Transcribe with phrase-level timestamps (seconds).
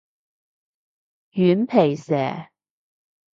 [1.29, 2.49] 軟皮蛇